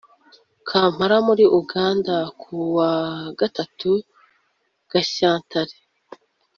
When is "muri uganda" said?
1.27-2.15